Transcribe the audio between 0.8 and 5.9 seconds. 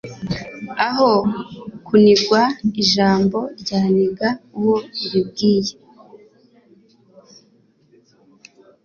aho kuniganwa ijambo ryaniga uwo uribwiye